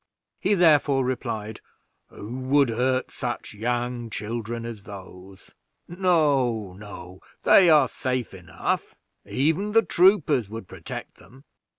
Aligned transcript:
He 0.39 0.55
therefore 0.55 1.05
replied, 1.05 1.61
"Who 2.07 2.35
would 2.39 2.69
hurt 2.69 3.11
such 3.11 3.53
young 3.53 4.09
children 4.09 4.65
as 4.65 4.81
those? 4.85 5.51
No, 5.87 6.73
no, 6.73 7.19
they 7.43 7.69
are 7.69 7.87
safe 7.87 8.33
enough; 8.33 8.97
even 9.27 9.73
the 9.73 9.83
troopers 9.83 10.49
would 10.49 10.67
protect 10.67 11.17
them." 11.17 11.43